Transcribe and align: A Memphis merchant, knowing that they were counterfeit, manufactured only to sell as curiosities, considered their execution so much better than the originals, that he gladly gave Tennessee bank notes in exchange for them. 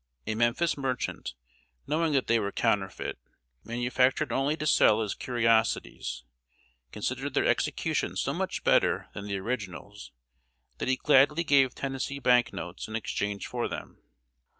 A 0.25 0.33
Memphis 0.33 0.75
merchant, 0.77 1.35
knowing 1.85 2.11
that 2.13 2.25
they 2.25 2.39
were 2.39 2.51
counterfeit, 2.51 3.19
manufactured 3.63 4.31
only 4.31 4.57
to 4.57 4.65
sell 4.65 4.99
as 5.03 5.13
curiosities, 5.13 6.23
considered 6.91 7.35
their 7.35 7.45
execution 7.45 8.15
so 8.15 8.33
much 8.33 8.63
better 8.63 9.09
than 9.13 9.27
the 9.27 9.37
originals, 9.37 10.11
that 10.79 10.87
he 10.87 10.95
gladly 10.95 11.43
gave 11.43 11.75
Tennessee 11.75 12.17
bank 12.17 12.51
notes 12.51 12.87
in 12.87 12.95
exchange 12.95 13.45
for 13.45 13.67
them. 13.67 14.01